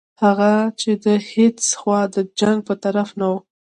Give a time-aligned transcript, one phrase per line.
[0.23, 3.37] هغه چې د هیڅ خوا د جنګ په طرف نه وو.